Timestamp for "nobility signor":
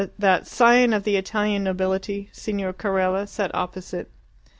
1.63-2.73